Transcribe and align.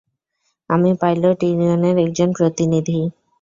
আমি 0.69 0.91
পাইলট 1.01 1.39
ইউনিয়নের 1.43 1.95
একজন 1.97 2.29
প্রতিনিধি। 2.37 2.99